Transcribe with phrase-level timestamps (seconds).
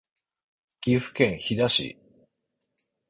[0.79, 1.95] 岐阜県飛騨市